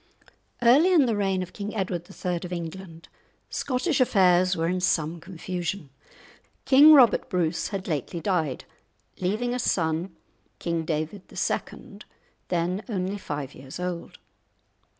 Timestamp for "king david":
10.57-11.31